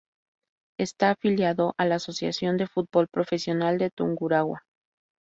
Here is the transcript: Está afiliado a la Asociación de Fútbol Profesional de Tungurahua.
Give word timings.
Está 0.79 1.11
afiliado 1.11 1.75
a 1.77 1.85
la 1.85 1.93
Asociación 1.97 2.57
de 2.57 2.65
Fútbol 2.65 3.07
Profesional 3.07 3.77
de 3.77 3.91
Tungurahua. 3.91 4.63